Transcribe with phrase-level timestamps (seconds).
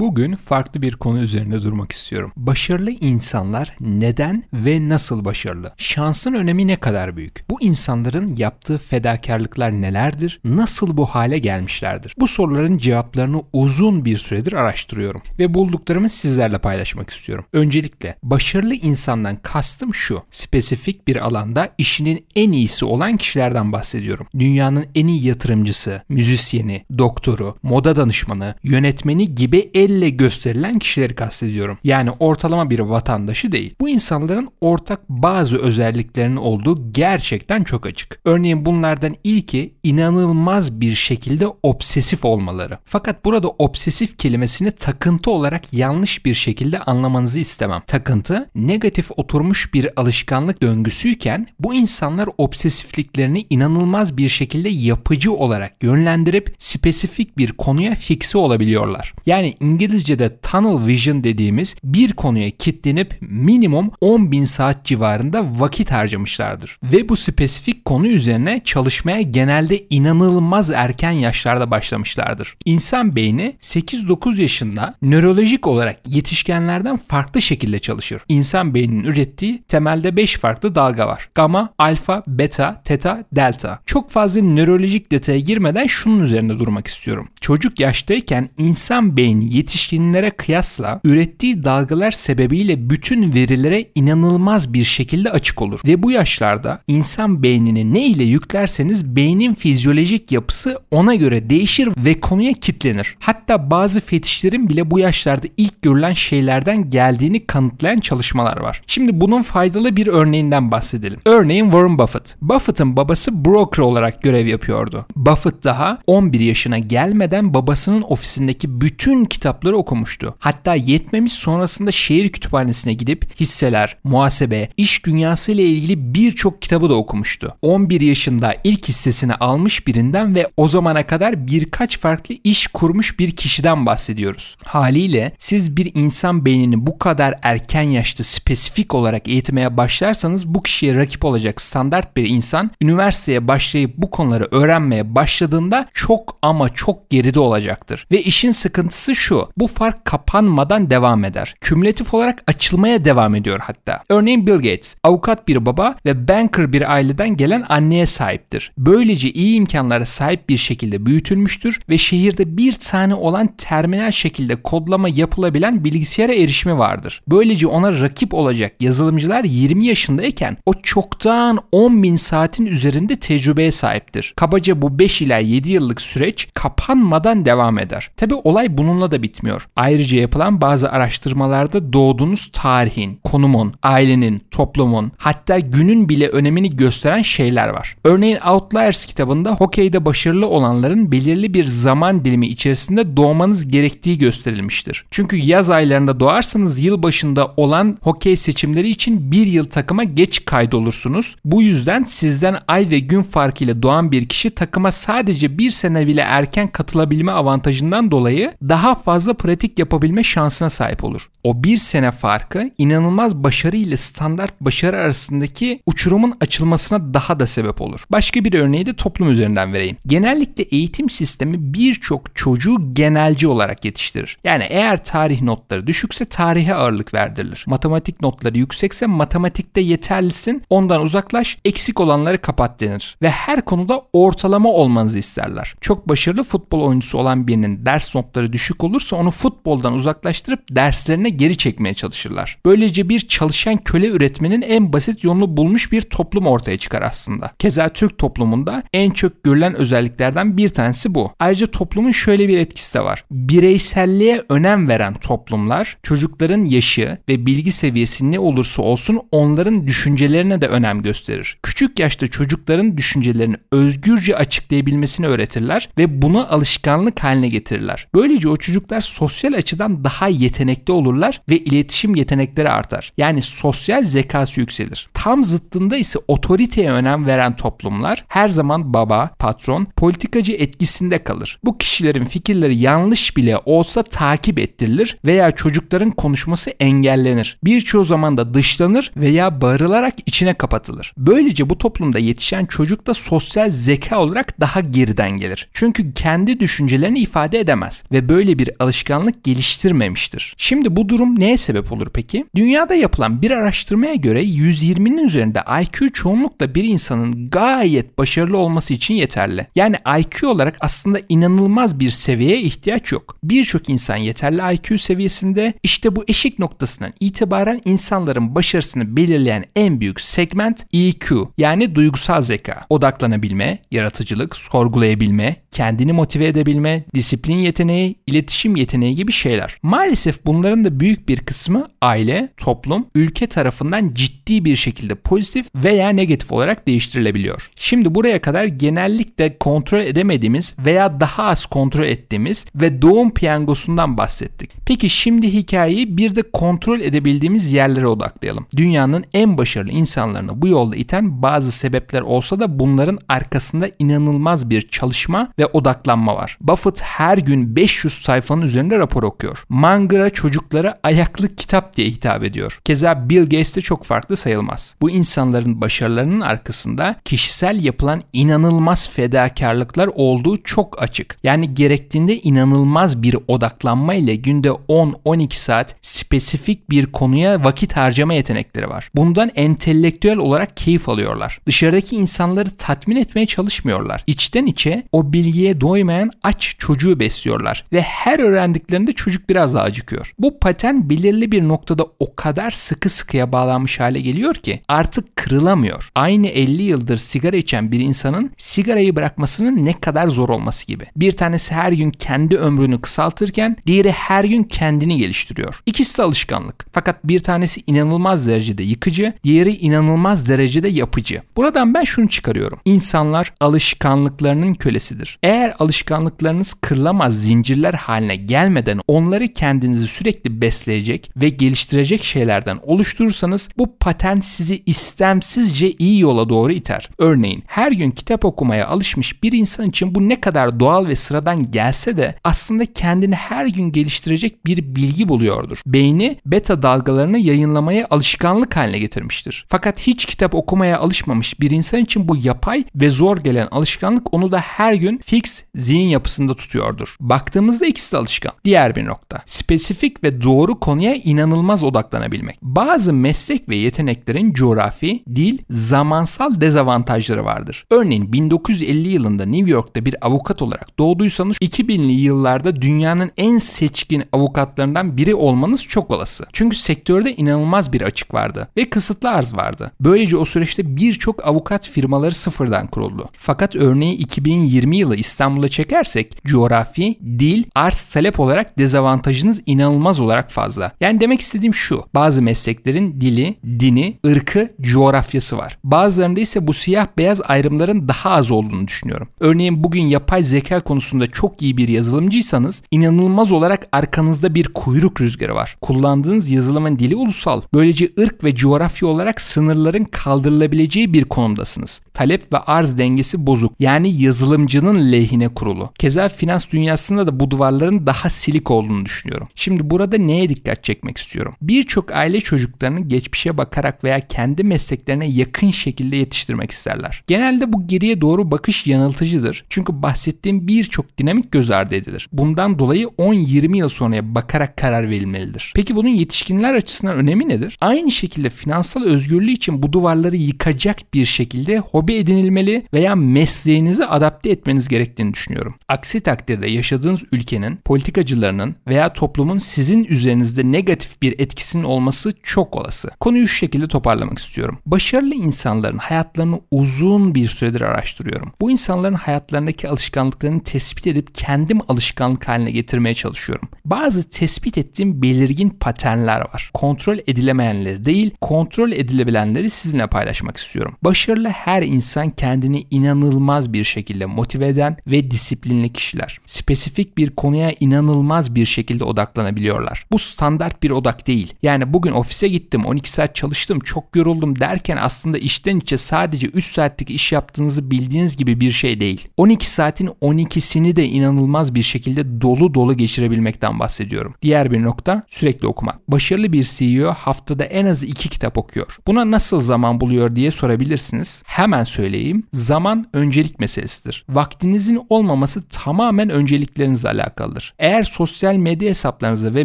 [0.00, 2.32] Bugün farklı bir konu üzerinde durmak istiyorum.
[2.36, 5.72] Başarılı insanlar neden ve nasıl başarılı?
[5.76, 7.44] Şansın önemi ne kadar büyük?
[7.50, 10.40] Bu insanların yaptığı fedakarlıklar nelerdir?
[10.44, 12.14] Nasıl bu hale gelmişlerdir?
[12.18, 17.44] Bu soruların cevaplarını uzun bir süredir araştırıyorum ve bulduklarımı sizlerle paylaşmak istiyorum.
[17.52, 20.22] Öncelikle başarılı insandan kastım şu.
[20.30, 24.26] Spesifik bir alanda işinin en iyisi olan kişilerden bahsediyorum.
[24.38, 31.78] Dünyanın en iyi yatırımcısı, müzisyeni, doktoru, moda danışmanı, yönetmeni gibi elle gösterilen kişileri kastediyorum.
[31.84, 33.74] Yani ortalama bir vatandaşı değil.
[33.80, 38.20] Bu insanların ortak bazı özelliklerinin olduğu gerçekten çok açık.
[38.24, 42.78] Örneğin bunlardan ilki inanılmaz bir şekilde obsesif olmaları.
[42.84, 47.82] Fakat burada obsesif kelimesini takıntı olarak yanlış bir şekilde anlamanızı istemem.
[47.86, 56.54] Takıntı negatif oturmuş bir alışkanlık döngüsüyken bu insanlar obsesifliklerini inanılmaz bir şekilde yapıcı olarak yönlendirip
[56.58, 59.14] spesifik bir konuya fikse olabiliyorlar.
[59.26, 66.78] Yani İngilizce'de tunnel vision dediğimiz bir konuya kitlenip minimum 10 bin saat civarında vakit harcamışlardır.
[66.82, 72.56] Ve bu spesifik konu üzerine çalışmaya genelde inanılmaz erken yaşlarda başlamışlardır.
[72.64, 78.22] İnsan beyni 8-9 yaşında nörolojik olarak yetişkenlerden farklı şekilde çalışır.
[78.28, 81.28] İnsan beyninin ürettiği temelde 5 farklı dalga var.
[81.34, 83.80] Gamma, alfa, beta, teta, delta.
[83.86, 87.28] Çok fazla nörolojik detaya girmeden şunun üzerinde durmak istiyorum.
[87.40, 95.62] Çocuk yaştayken insan beyni yetişkinlere kıyasla ürettiği dalgalar sebebiyle bütün verilere inanılmaz bir şekilde açık
[95.62, 95.80] olur.
[95.86, 102.20] Ve bu yaşlarda insan beynini ne ile yüklerseniz beynin fizyolojik yapısı ona göre değişir ve
[102.20, 103.16] konuya kitlenir.
[103.20, 108.82] Hatta bazı fetişlerin bile bu yaşlarda ilk görülen şeylerden geldiğini kanıtlayan çalışmalar var.
[108.86, 111.20] Şimdi bunun faydalı bir örneğinden bahsedelim.
[111.24, 112.36] Örneğin Warren Buffett.
[112.42, 115.06] Buffett'ın babası broker olarak görev yapıyordu.
[115.16, 120.34] Buffett daha 11 yaşına gelmeden babasının ofisindeki bütün kitapları okumuştu.
[120.38, 126.94] Hatta yetmemiş sonrasında şehir kütüphanesine gidip hisseler, muhasebe, iş dünyası ile ilgili birçok kitabı da
[126.94, 127.56] okumuştu.
[127.62, 133.36] 11 yaşında ilk hissesini almış birinden ve o zamana kadar birkaç farklı iş kurmuş bir
[133.36, 134.56] kişiden bahsediyoruz.
[134.64, 140.94] Haliyle siz bir insan beynini bu kadar erken yaşta spesifik olarak eğitmeye başlarsanız bu kişiye
[140.94, 147.40] rakip olacak standart bir insan üniversiteye başlayıp bu konuları öğrenmeye başladığında çok ama çok geride
[147.40, 148.06] olacaktır.
[148.12, 149.33] Ve işin sıkıntısı şu.
[149.56, 151.54] Bu fark kapanmadan devam eder.
[151.60, 154.02] Kümülatif olarak açılmaya devam ediyor hatta.
[154.08, 158.72] Örneğin Bill Gates avukat bir baba ve banker bir aileden gelen anneye sahiptir.
[158.78, 165.08] Böylece iyi imkanlara sahip bir şekilde büyütülmüştür ve şehirde bir tane olan terminal şekilde kodlama
[165.08, 167.22] yapılabilen bilgisayara erişimi vardır.
[167.28, 174.34] Böylece ona rakip olacak yazılımcılar 20 yaşındayken o çoktan 10 bin saatin üzerinde tecrübeye sahiptir.
[174.36, 178.10] Kabaca bu 5 ila 7 yıllık süreç kapanmadan devam eder.
[178.16, 179.68] Tabi olay bununla da bitmiyor.
[179.76, 187.68] Ayrıca yapılan bazı araştırmalarda doğduğunuz tarihin, konumun, ailenin, toplumun hatta günün bile önemini gösteren şeyler
[187.68, 187.96] var.
[188.04, 195.04] Örneğin Outliers kitabında hokeyde başarılı olanların belirli bir zaman dilimi içerisinde doğmanız gerektiği gösterilmiştir.
[195.10, 201.36] Çünkü yaz aylarında doğarsanız yıl başında olan hokey seçimleri için bir yıl takıma geç kaydolursunuz.
[201.44, 206.20] Bu yüzden sizden ay ve gün farkıyla doğan bir kişi takıma sadece bir sene bile
[206.20, 211.30] erken katılabilme avantajından dolayı daha fazla pratik yapabilme şansına sahip olur.
[211.44, 217.80] O bir sene farkı inanılmaz başarı ile standart başarı arasındaki uçurumun açılmasına daha da sebep
[217.80, 218.04] olur.
[218.10, 219.96] Başka bir örneği de toplum üzerinden vereyim.
[220.06, 224.38] Genellikle eğitim sistemi birçok çocuğu genelci olarak yetiştirir.
[224.44, 227.64] Yani eğer tarih notları düşükse tarihe ağırlık verdirilir.
[227.66, 233.16] Matematik notları yüksekse matematikte yeterlisin, ondan uzaklaş, eksik olanları kapat denir.
[233.22, 235.74] Ve her konuda ortalama olmanızı isterler.
[235.80, 241.56] Çok başarılı futbol oyuncusu olan birinin ders notları düşük olursa onu futboldan uzaklaştırıp derslerine geri
[241.56, 242.58] çekmeye çalışırlar.
[242.66, 247.50] Böylece bir çalışan köle üretmenin en basit yolunu bulmuş bir toplum ortaya çıkar aslında.
[247.58, 251.32] Keza Türk toplumunda en çok görülen özelliklerden bir tanesi bu.
[251.40, 253.24] Ayrıca toplumun şöyle bir etkisi de var.
[253.30, 260.66] Bireyselliğe önem veren toplumlar çocukların yaşı ve bilgi seviyesi ne olursa olsun onların düşüncelerine de
[260.66, 261.58] önem gösterir.
[261.62, 268.08] Küçük yaşta çocukların düşüncelerini özgürce açıklayabilmesini öğretirler ve bunu alışkanlık haline getirirler.
[268.14, 273.12] Böylece o çocuklar sosyal açıdan daha yetenekli olurlar ve iletişim yetenekleri artar.
[273.16, 275.08] Yani sosyal zekası yükselir.
[275.14, 281.58] Tam zıttında ise otoriteye önem veren toplumlar her zaman baba, patron, politikacı etkisinde kalır.
[281.64, 287.58] Bu kişilerin fikirleri yanlış bile olsa takip ettirilir veya çocukların konuşması engellenir.
[287.64, 291.12] Birçoğu zaman da dışlanır veya bağırılarak içine kapatılır.
[291.16, 295.68] Böylece bu toplumda yetişen çocuk da sosyal zeka olarak daha geriden gelir.
[295.72, 300.54] Çünkü kendi düşüncelerini ifade edemez ve böyle bir alışkanlık geliştirmemiştir.
[300.56, 302.44] Şimdi bu durum neye sebep olur peki?
[302.56, 309.14] Dünyada yapılan bir araştırmaya göre 120'nin üzerinde IQ çoğunlukla bir insanın gayet başarılı olması için
[309.14, 309.66] yeterli.
[309.74, 313.36] Yani IQ olarak aslında inanılmaz bir seviyeye ihtiyaç yok.
[313.44, 320.20] Birçok insan yeterli IQ seviyesinde işte bu eşik noktasından itibaren insanların başarısını belirleyen en büyük
[320.20, 322.86] segment EQ yani duygusal zeka.
[322.90, 329.78] Odaklanabilme, yaratıcılık, sorgulayabilme, kendini motive edebilme, disiplin yeteneği, iletişim yeteneği gibi şeyler.
[329.82, 336.08] Maalesef bunların da büyük bir kısmı aile, toplum, ülke tarafından ciddi bir şekilde pozitif veya
[336.08, 337.70] negatif olarak değiştirilebiliyor.
[337.76, 344.70] Şimdi buraya kadar genellikle kontrol edemediğimiz veya daha az kontrol ettiğimiz ve doğum piyangosundan bahsettik.
[344.86, 348.66] Peki şimdi hikayeyi bir de kontrol edebildiğimiz yerlere odaklayalım.
[348.76, 354.88] Dünyanın en başarılı insanlarını bu yolda iten bazı sebepler olsa da bunların arkasında inanılmaz bir
[354.88, 356.58] çalışma ve odaklanma var.
[356.60, 358.22] Buffett her gün 500
[358.54, 359.64] sayfanın üzerinde rapor okuyor.
[359.68, 362.80] Mangara çocuklara ayaklı kitap diye hitap ediyor.
[362.84, 364.94] Keza Bill Gates de çok farklı sayılmaz.
[365.00, 371.36] Bu insanların başarılarının arkasında kişisel yapılan inanılmaz fedakarlıklar olduğu çok açık.
[371.42, 378.88] Yani gerektiğinde inanılmaz bir odaklanma ile günde 10-12 saat spesifik bir konuya vakit harcama yetenekleri
[378.88, 379.10] var.
[379.14, 381.60] Bundan entelektüel olarak keyif alıyorlar.
[381.66, 384.24] Dışarıdaki insanları tatmin etmeye çalışmıyorlar.
[384.26, 390.34] İçten içe o bilgiye doymayan aç çocuğu besliyorlar ve her öğrendiklerinde çocuk biraz daha acıkıyor.
[390.38, 396.10] Bu paten belirli bir noktada o kadar sıkı sıkıya bağlanmış hale geliyor ki artık kırılamıyor.
[396.14, 401.04] Aynı 50 yıldır sigara içen bir insanın sigarayı bırakmasının ne kadar zor olması gibi.
[401.16, 405.80] Bir tanesi her gün kendi ömrünü kısaltırken diğeri her gün kendini geliştiriyor.
[405.86, 406.86] İkisi de alışkanlık.
[406.92, 411.42] Fakat bir tanesi inanılmaz derecede yıkıcı, diğeri inanılmaz derecede yapıcı.
[411.56, 412.78] Buradan ben şunu çıkarıyorum.
[412.84, 415.38] İnsanlar alışkanlıklarının kölesidir.
[415.42, 423.96] Eğer alışkanlıklarınız kırılamaz zincirler haline gelmeden onları kendinizi sürekli besleyecek ve geliştirecek şeylerden oluşturursanız bu
[423.98, 427.08] patern sizi istemsizce iyi yola doğru iter.
[427.18, 431.70] Örneğin her gün kitap okumaya alışmış bir insan için bu ne kadar doğal ve sıradan
[431.70, 435.78] gelse de aslında kendini her gün geliştirecek bir bilgi buluyordur.
[435.86, 439.66] Beyni beta dalgalarını yayınlamaya alışkanlık haline getirmiştir.
[439.68, 444.52] Fakat hiç kitap okumaya alışmamış bir insan için bu yapay ve zor gelen alışkanlık onu
[444.52, 447.16] da her gün fix zihin yapısında tutuyordur.
[447.20, 448.52] Baktığımızda ikisi de alışkan.
[448.64, 449.42] Diğer bir nokta.
[449.46, 452.58] Spesifik ve doğru konuya inanılmaz odaklanabilmek.
[452.62, 457.86] Bazı meslek ve yeteneklerin coğrafi, dil, zamansal dezavantajları vardır.
[457.90, 465.16] Örneğin 1950 yılında New York'ta bir avukat olarak doğduysanız 2000'li yıllarda dünyanın en seçkin avukatlarından
[465.16, 466.44] biri olmanız çok olası.
[466.52, 469.92] Çünkü sektörde inanılmaz bir açık vardı ve kısıtlı arz vardı.
[470.00, 473.28] Böylece o süreçte birçok avukat firmaları sıfırdan kuruldu.
[473.36, 480.92] Fakat örneği 2020 yılı İstanbul'a çekersek coğrafi, dil, arz talep olarak dezavantajınız inanılmaz olarak fazla.
[481.00, 482.04] Yani demek istediğim şu.
[482.14, 485.78] Bazı mesleklerin dili, dini, ırkı, coğrafyası var.
[485.84, 489.28] Bazılarında ise bu siyah beyaz ayrımların daha az olduğunu düşünüyorum.
[489.40, 495.54] Örneğin bugün yapay zeka konusunda çok iyi bir yazılımcıysanız inanılmaz olarak arkanızda bir kuyruk rüzgarı
[495.54, 495.76] var.
[495.80, 497.62] Kullandığınız yazılımın dili ulusal.
[497.74, 502.00] Böylece ırk ve coğrafya olarak sınırların kaldırılabileceği bir konumdasınız.
[502.14, 503.72] Talep ve arz dengesi bozuk.
[503.78, 505.90] Yani yazılımcının lehine kurulu.
[505.98, 509.48] Keza finans dünyasında da bu duvarların daha silik olduğunu düşünüyorum.
[509.54, 511.54] Şimdi burada neye dikkat çekmek istiyorum?
[511.62, 517.24] Birçok aile çocuklarını geçmişe bakarak veya kendi mesleklerine yakın şekilde yetiştirmek isterler.
[517.26, 519.64] Genelde bu geriye doğru bakış yanıltıcıdır.
[519.68, 522.28] Çünkü bahsettiğim birçok dinamik göz ardı edilir.
[522.32, 525.72] Bundan dolayı 10-20 yıl sonraya bakarak karar verilmelidir.
[525.76, 527.76] Peki bunun yetişkinler açısından önemi nedir?
[527.80, 534.50] Aynı şekilde finansal özgürlüğü için bu duvarları yıkacak bir şekilde hobi edinilmeli veya mesleğinizi adapte
[534.50, 535.74] etmeniz gerektiğini düşünüyorum.
[535.88, 543.10] Aksi takdirde yaşadığınız ülkenin politikacılarının veya toplumun sizin üzerinizde negatif bir etkisinin olması çok olası.
[543.20, 544.78] Konuyu şu şekilde toparlamak istiyorum.
[544.86, 548.52] Başarılı insanların hayatlarını uzun bir süredir araştırıyorum.
[548.60, 553.68] Bu insanların hayatlarındaki alışkanlıklarını tespit edip kendim alışkanlık haline getirmeye çalışıyorum.
[553.84, 556.70] Bazı tespit ettiğim belirgin paternler var.
[556.74, 560.96] Kontrol edilemeyenleri değil, kontrol edilebilenleri sizinle paylaşmak istiyorum.
[561.02, 566.40] Başarılı her insan kendini inanılmaz bir şekilde motive eden ve disiplinli kişiler.
[566.46, 570.06] Spesifik bir konuya inanılmaz bir şekilde odaklanabiliyorlar.
[570.12, 571.54] Bu standart bir odak değil.
[571.62, 576.64] Yani bugün ofise gittim, 12 saat çalıştım, çok yoruldum derken aslında içten içe sadece 3
[576.64, 579.28] saatlik iş yaptığınızı bildiğiniz gibi bir şey değil.
[579.36, 584.34] 12 saatin 12'sini de inanılmaz bir şekilde dolu dolu geçirebilmekten bahsediyorum.
[584.42, 586.08] Diğer bir nokta sürekli okumak.
[586.08, 588.98] Başarılı bir CEO haftada en az 2 kitap okuyor.
[589.06, 591.42] Buna nasıl zaman buluyor diye sorabilirsiniz.
[591.46, 592.46] Hemen söyleyeyim.
[592.52, 594.24] Zaman öncelik meselesidir.
[594.28, 597.63] Vaktinizin olmaması tamamen önceliklerinizle alakalıdır.
[597.64, 597.74] Vardır.
[597.78, 599.64] Eğer sosyal medya hesaplarınıza ve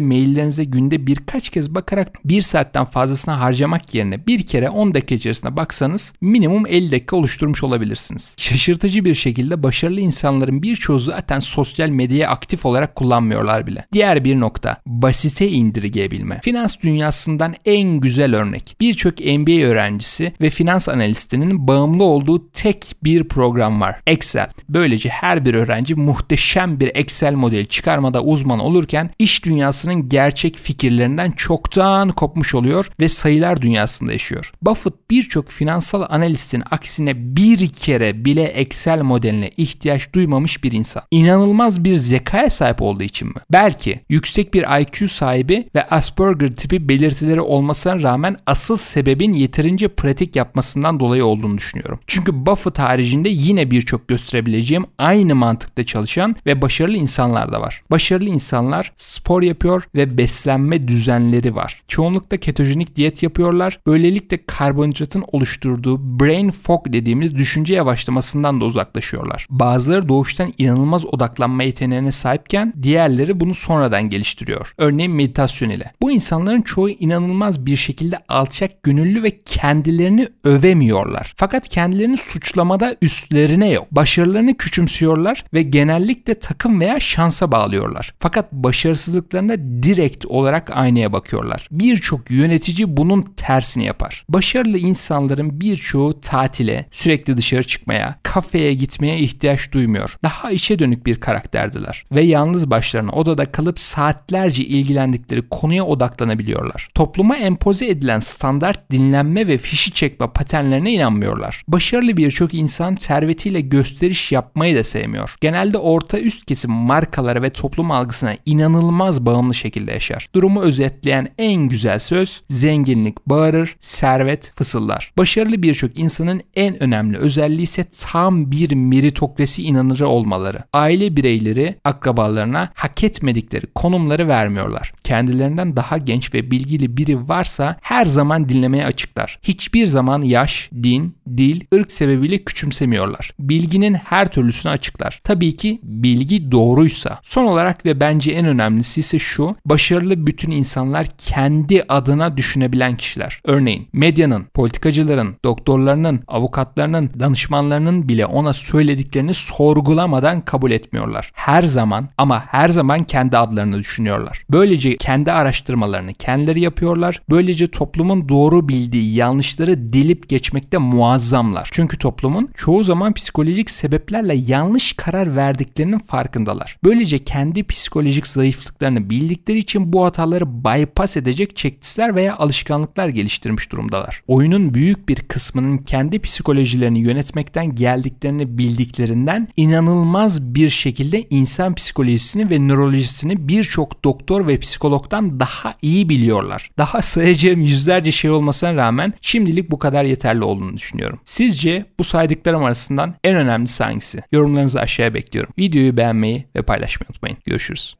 [0.00, 5.56] maillerinize günde birkaç kez bakarak bir saatten fazlasını harcamak yerine bir kere 10 dakika içerisinde
[5.56, 8.34] baksanız minimum 50 dakika oluşturmuş olabilirsiniz.
[8.36, 13.86] Şaşırtıcı bir şekilde başarılı insanların birçoğu zaten sosyal medyayı aktif olarak kullanmıyorlar bile.
[13.92, 16.40] Diğer bir nokta basite indirgeyebilme.
[16.42, 18.76] Finans dünyasından en güzel örnek.
[18.80, 24.00] Birçok MBA öğrencisi ve finans analistinin bağımlı olduğu tek bir program var.
[24.06, 24.50] Excel.
[24.68, 31.30] Böylece her bir öğrenci muhteşem bir Excel modeli çıkarmada uzman olurken iş dünyasının gerçek fikirlerinden
[31.30, 34.52] çoktan kopmuş oluyor ve sayılar dünyasında yaşıyor.
[34.62, 41.02] Buffett birçok finansal analistin aksine bir kere bile Excel modeline ihtiyaç duymamış bir insan.
[41.10, 43.34] İnanılmaz bir zekaya sahip olduğu için mi?
[43.52, 50.36] Belki yüksek bir IQ sahibi ve Asperger tipi belirtileri olmasına rağmen asıl sebebin yeterince pratik
[50.36, 52.00] yapmasından dolayı olduğunu düşünüyorum.
[52.06, 57.79] Çünkü Buffett haricinde yine birçok gösterebileceğim aynı mantıkta çalışan ve başarılı insanlar da var.
[57.90, 61.82] Başarılı insanlar spor yapıyor ve beslenme düzenleri var.
[61.88, 63.80] Çoğunlukla ketojenik diyet yapıyorlar.
[63.86, 69.46] Böylelikle karbonhidratın oluşturduğu brain fog dediğimiz düşünce yavaşlamasından da uzaklaşıyorlar.
[69.50, 74.74] Bazıları doğuştan inanılmaz odaklanma yeteneğine sahipken diğerleri bunu sonradan geliştiriyor.
[74.78, 75.92] Örneğin meditasyon ile.
[76.02, 81.32] Bu insanların çoğu inanılmaz bir şekilde alçak gönüllü ve kendilerini övemiyorlar.
[81.36, 83.86] Fakat kendilerini suçlamada üstlerine yok.
[83.90, 88.14] Başarılarını küçümsüyorlar ve genellikle takım veya şansa bağlıyorlar.
[88.20, 91.68] Fakat başarısızlıklarında direkt olarak aynaya bakıyorlar.
[91.70, 94.24] Birçok yönetici bunun tersini yapar.
[94.28, 100.16] Başarılı insanların birçoğu tatile, sürekli dışarı çıkmaya, kafeye gitmeye ihtiyaç duymuyor.
[100.24, 106.88] Daha işe dönük bir karakterdiler ve yalnız başlarına odada kalıp saatlerce ilgilendikleri konuya odaklanabiliyorlar.
[106.94, 111.62] Topluma empoze edilen standart dinlenme ve fişi çekme paternlerine inanmıyorlar.
[111.68, 115.34] Başarılı birçok insan servetiyle gösteriş yapmayı da sevmiyor.
[115.40, 120.28] Genelde orta üst kesim markalara ve toplum algısına inanılmaz bağımlı şekilde yaşar.
[120.34, 125.12] Durumu özetleyen en güzel söz zenginlik bağırır, servet fısıldar.
[125.18, 130.58] Başarılı birçok insanın en önemli özelliği ise tam bir meritokrasi inanırı olmaları.
[130.72, 134.92] Aile bireyleri akrabalarına hak etmedikleri konumları vermiyorlar.
[135.04, 139.38] Kendilerinden daha genç ve bilgili biri varsa her zaman dinlemeye açıklar.
[139.42, 143.30] Hiçbir zaman yaş, din, dil, ırk sebebiyle küçümsemiyorlar.
[143.38, 145.20] Bilginin her türlüsünü açıklar.
[145.24, 147.20] Tabii ki bilgi doğruysa.
[147.22, 149.56] Son olarak ve bence en önemlisi ise şu.
[149.64, 153.40] Başarılı bütün insanlar kendi adına düşünebilen kişiler.
[153.44, 161.30] Örneğin medyanın, politikacıların, doktorlarının, avukatlarının, danışmanlarının bile ona söylediklerini sorgulamadan kabul etmiyorlar.
[161.34, 164.44] Her zaman ama her zaman kendi adlarını düşünüyorlar.
[164.50, 167.22] Böylece kendi araştırmalarını kendileri yapıyorlar.
[167.30, 171.68] Böylece toplumun doğru bildiği yanlışları delip geçmekte muazzamlar.
[171.72, 176.76] Çünkü toplumun çoğu zaman psikolojik sebeplerle yanlış karar verdiklerinin farkındalar.
[176.84, 184.22] Böylece kendi psikolojik zayıflıklarını bildikleri için bu hataları bypass edecek çektisler veya alışkanlıklar geliştirmiş durumdalar.
[184.28, 192.68] Oyunun büyük bir kısmının kendi psikolojilerini yönetmekten geldiklerini bildiklerinden inanılmaz bir şekilde insan psikolojisini ve
[192.68, 196.70] nörolojisini birçok doktor ve psikologdan daha iyi biliyorlar.
[196.78, 201.20] Daha sayacağım yüzlerce şey olmasına rağmen şimdilik bu kadar yeterli olduğunu düşünüyorum.
[201.24, 204.22] Sizce bu saydıklarım arasından en önemlisi hangisi?
[204.32, 205.52] Yorumlarınızı aşağıya bekliyorum.
[205.58, 207.42] Videoyu beğenmeyi ve paylaşmayı unutmayın.
[207.44, 207.96] Görüşürüz.